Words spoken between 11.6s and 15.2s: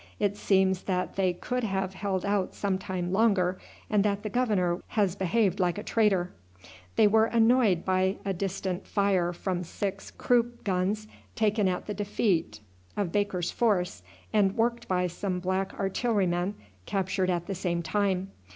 at the defeat of Baker's force, and worked by